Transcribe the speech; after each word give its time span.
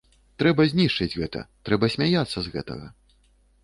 Трэба 0.43 0.65
знішчыць 0.71 1.09
гэта, 1.21 1.43
трэба 1.71 1.93
смяяцца 1.97 2.31
з 2.41 2.47
гэтага. 2.59 2.95